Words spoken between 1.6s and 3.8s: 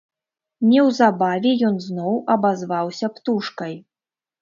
ён зноў абазваўся птушкай.